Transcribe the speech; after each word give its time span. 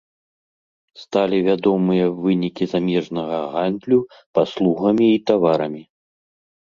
Сталі 1.01 1.37
вядомыя 1.47 2.05
вынікі 2.23 2.63
замежнага 2.73 3.37
гандлю 3.55 3.99
паслугамі 4.39 5.05
і 5.19 5.25
таварамі. 5.29 5.83